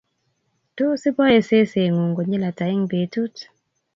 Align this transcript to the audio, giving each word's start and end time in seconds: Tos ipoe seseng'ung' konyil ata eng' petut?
Tos 0.77 1.01
ipoe 1.09 1.37
seseng'ung' 1.47 2.15
konyil 2.17 2.43
ata 2.49 2.65
eng' 2.73 2.89
petut? 2.91 3.35